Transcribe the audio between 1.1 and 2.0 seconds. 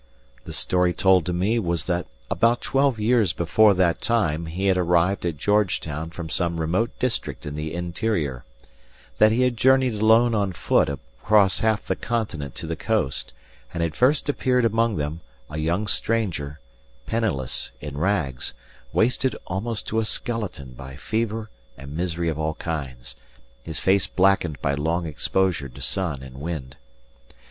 to me was